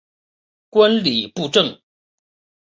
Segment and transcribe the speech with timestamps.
[0.71, 1.77] 观礼部政。